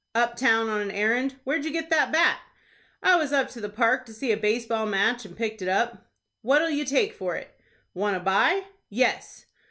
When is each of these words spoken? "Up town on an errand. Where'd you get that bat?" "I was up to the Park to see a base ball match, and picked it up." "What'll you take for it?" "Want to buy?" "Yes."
"Up 0.15 0.35
town 0.35 0.67
on 0.67 0.81
an 0.81 0.89
errand. 0.89 1.35
Where'd 1.43 1.63
you 1.63 1.69
get 1.69 1.91
that 1.91 2.11
bat?" 2.11 2.39
"I 3.03 3.17
was 3.17 3.31
up 3.31 3.49
to 3.49 3.61
the 3.61 3.69
Park 3.69 4.03
to 4.07 4.13
see 4.15 4.31
a 4.31 4.35
base 4.35 4.65
ball 4.65 4.87
match, 4.87 5.25
and 5.25 5.37
picked 5.37 5.61
it 5.61 5.67
up." 5.69 6.07
"What'll 6.41 6.71
you 6.71 6.85
take 6.85 7.13
for 7.13 7.35
it?" 7.35 7.55
"Want 7.93 8.15
to 8.15 8.19
buy?" 8.19 8.63
"Yes." 8.89 9.45